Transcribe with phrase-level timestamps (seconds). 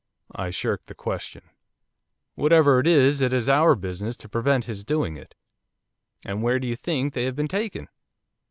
[0.33, 1.43] I shirked the question.
[2.33, 5.35] 'Whatever it is, it is our business to prevent his doing it.'
[6.25, 7.87] 'And where do you think they have been taken?